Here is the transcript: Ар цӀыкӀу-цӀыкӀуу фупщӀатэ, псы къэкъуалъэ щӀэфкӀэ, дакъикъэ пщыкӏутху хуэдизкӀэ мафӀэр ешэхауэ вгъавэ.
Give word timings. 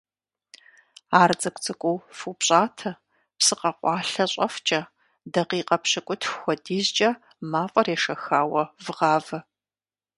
Ар 1.21 1.31
цӀыкӀу-цӀыкӀуу 1.41 1.97
фупщӀатэ, 2.17 2.89
псы 3.37 3.53
къэкъуалъэ 3.59 4.25
щӀэфкӀэ, 4.31 4.81
дакъикъэ 5.33 5.77
пщыкӏутху 5.83 6.35
хуэдизкӀэ 6.39 7.09
мафӀэр 7.51 7.87
ешэхауэ 7.95 8.63
вгъавэ. 8.85 9.39